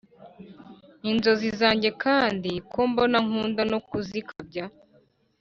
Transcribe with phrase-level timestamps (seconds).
[1.09, 2.49] Inzozi zanjye kandi
[2.91, 4.65] mbona nkunda no kuzikabya